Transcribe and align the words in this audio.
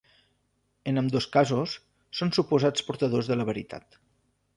En 0.91 1.01
ambdós 1.01 1.27
casos, 1.35 1.75
són 2.21 2.33
suposats 2.39 2.87
portadors 2.89 3.31
de 3.33 3.39
la 3.43 3.47
veritat. 3.51 4.01